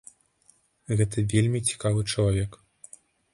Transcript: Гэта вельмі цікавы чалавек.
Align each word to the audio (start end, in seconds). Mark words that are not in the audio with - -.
Гэта 1.01 1.25
вельмі 1.33 1.59
цікавы 1.73 2.01
чалавек. 2.13 2.51